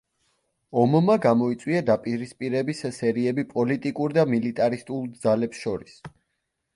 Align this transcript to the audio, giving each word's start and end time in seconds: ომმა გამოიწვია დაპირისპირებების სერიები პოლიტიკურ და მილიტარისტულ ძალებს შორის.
ომმა 0.83 1.17
გამოიწვია 1.25 1.81
დაპირისპირებების 1.89 2.81
სერიები 2.99 3.45
პოლიტიკურ 3.51 4.15
და 4.19 4.23
მილიტარისტულ 4.31 5.05
ძალებს 5.27 5.61
შორის. 5.67 5.99